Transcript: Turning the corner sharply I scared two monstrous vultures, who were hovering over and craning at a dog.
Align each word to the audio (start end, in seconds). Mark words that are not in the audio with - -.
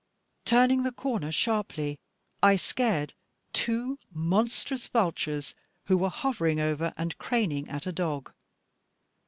Turning 0.45 0.81
the 0.81 0.91
corner 0.91 1.31
sharply 1.31 1.99
I 2.41 2.55
scared 2.55 3.13
two 3.53 3.99
monstrous 4.11 4.87
vultures, 4.87 5.53
who 5.85 5.95
were 5.99 6.09
hovering 6.09 6.59
over 6.59 6.91
and 6.97 7.15
craning 7.19 7.69
at 7.69 7.85
a 7.85 7.91
dog. 7.91 8.31